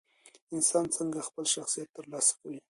انسان 0.55 0.85
څنګه 0.95 1.19
خپل 1.27 1.45
شخصیت 1.55 1.89
ترلاسه 1.97 2.33
کوي؟ 2.39 2.59